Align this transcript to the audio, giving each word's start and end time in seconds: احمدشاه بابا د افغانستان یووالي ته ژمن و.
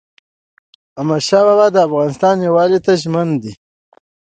احمدشاه 0.99 1.43
بابا 1.47 1.67
د 1.71 1.77
افغانستان 1.87 2.35
یووالي 2.47 2.79
ته 2.85 2.91
ژمن 3.01 3.29
و. 3.41 3.43